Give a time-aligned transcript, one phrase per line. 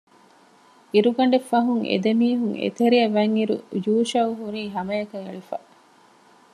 [0.93, 3.55] އިރުގަނޑެއް ފަހުން އެދެމީހުން އެތެރެއަށް ވަތްއިރު
[3.85, 5.57] ޔޫޝައު ހުރީ ހަމައަކަށް އެޅިފަ